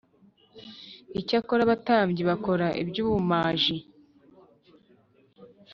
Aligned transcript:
Icyakora 1.19 1.61
abatambyi 1.65 2.21
bakora 2.29 2.67
iby 2.81 2.97
ubumaji 3.05 3.75